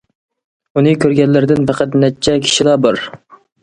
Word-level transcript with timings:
ئۇنى 0.79 0.93
كۆرگەنلەردىن 1.03 1.71
پەقەت 1.71 2.01
نەچچە 2.05 2.39
كىشىلا 2.49 2.79
بار. 2.89 3.09